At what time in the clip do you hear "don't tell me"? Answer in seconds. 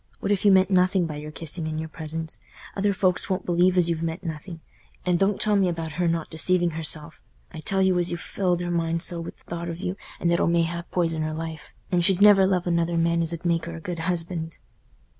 5.19-5.69